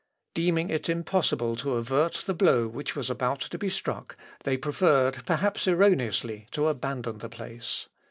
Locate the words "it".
0.71-0.89